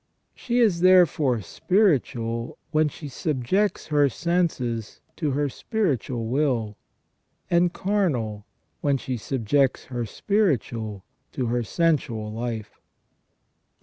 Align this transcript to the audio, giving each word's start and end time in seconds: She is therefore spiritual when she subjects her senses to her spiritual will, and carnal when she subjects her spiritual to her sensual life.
She 0.33 0.57
is 0.57 0.79
therefore 0.81 1.41
spiritual 1.41 2.57
when 2.71 2.89
she 2.89 3.07
subjects 3.07 3.85
her 3.89 4.09
senses 4.09 4.99
to 5.17 5.29
her 5.29 5.47
spiritual 5.47 6.25
will, 6.25 6.75
and 7.51 7.71
carnal 7.71 8.47
when 8.79 8.97
she 8.97 9.15
subjects 9.15 9.83
her 9.93 10.07
spiritual 10.07 11.03
to 11.33 11.45
her 11.53 11.61
sensual 11.61 12.33
life. 12.33 12.79